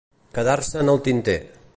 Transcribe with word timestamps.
Quedar-se 0.37 0.81
en 0.85 0.89
el 0.95 1.03
tinter. 1.09 1.39